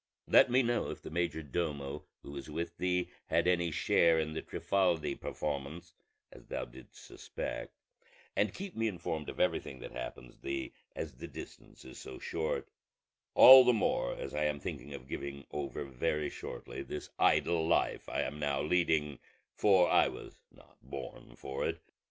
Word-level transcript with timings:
Let 0.27 0.49
me 0.49 0.63
know 0.63 0.89
if 0.89 1.03
the 1.03 1.11
major 1.11 1.43
domo 1.43 2.05
who 2.23 2.35
is 2.35 2.49
with 2.49 2.75
thee 2.79 3.11
had 3.27 3.47
any 3.47 3.69
share 3.69 4.17
in 4.17 4.33
the 4.33 4.41
Trifaldi 4.41 5.13
performance, 5.13 5.93
as 6.31 6.47
thou 6.47 6.65
didst 6.65 6.95
suspect: 6.95 7.77
and 8.35 8.51
keep 8.51 8.75
me 8.75 8.87
informed 8.87 9.29
of 9.29 9.39
everything 9.39 9.77
that 9.81 9.91
happens 9.91 10.39
thee, 10.39 10.73
as 10.95 11.13
the 11.17 11.27
distance 11.27 11.85
is 11.85 11.99
so 11.99 12.17
short; 12.17 12.67
all 13.35 13.63
the 13.63 13.73
more 13.73 14.15
as 14.15 14.33
I 14.33 14.45
am 14.45 14.59
thinking 14.59 14.95
of 14.95 15.07
giving 15.07 15.45
over 15.51 15.83
very 15.85 16.31
shortly 16.31 16.81
this 16.81 17.11
idle 17.19 17.67
life 17.67 18.09
I 18.09 18.21
am 18.21 18.39
now 18.39 18.59
leading, 18.63 19.19
for 19.53 19.87
I 19.87 20.07
was 20.07 20.41
not 20.51 20.77
born 20.81 21.35
for 21.35 21.67
it. 21.67 21.79